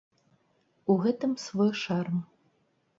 [0.91, 2.17] У гэтым свой шарм.